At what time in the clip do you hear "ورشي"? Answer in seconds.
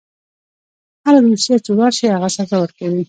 1.79-2.05